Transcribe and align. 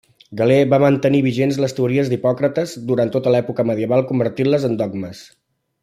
Galè 0.39 0.55
va 0.73 0.79
mantenir 0.83 1.19
vigents 1.25 1.59
les 1.65 1.77
teories 1.81 2.09
d'Hipòcrates 2.13 2.73
durant 2.93 3.13
tota 3.17 3.35
l'època 3.37 3.67
medieval 3.73 4.03
convertint-les 4.13 4.67
en 4.71 4.81
dogmes. 4.85 5.23